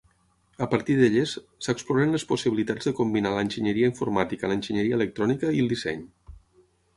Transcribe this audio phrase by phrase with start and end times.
[0.65, 1.33] A partir d'elles,
[1.65, 6.03] s'exploren les possibilitats de combinar l'enginyeria informàtica, l'enginyeria electrònica i el disseny.